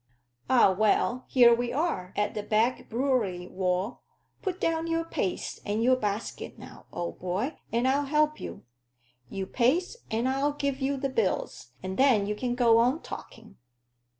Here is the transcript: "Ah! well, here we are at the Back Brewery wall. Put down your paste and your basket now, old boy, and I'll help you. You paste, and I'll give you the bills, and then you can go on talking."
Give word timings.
"Ah! 0.49 0.71
well, 0.73 1.25
here 1.27 1.53
we 1.53 1.71
are 1.71 2.11
at 2.15 2.33
the 2.33 2.41
Back 2.41 2.89
Brewery 2.89 3.45
wall. 3.45 4.01
Put 4.41 4.59
down 4.59 4.87
your 4.87 5.05
paste 5.05 5.59
and 5.63 5.83
your 5.83 5.95
basket 5.95 6.57
now, 6.57 6.87
old 6.91 7.19
boy, 7.19 7.57
and 7.71 7.87
I'll 7.87 8.05
help 8.05 8.39
you. 8.41 8.63
You 9.29 9.45
paste, 9.45 9.97
and 10.09 10.27
I'll 10.27 10.53
give 10.53 10.79
you 10.79 10.97
the 10.97 11.09
bills, 11.09 11.73
and 11.83 11.97
then 11.97 12.25
you 12.25 12.33
can 12.33 12.55
go 12.55 12.79
on 12.79 13.03
talking." 13.03 13.57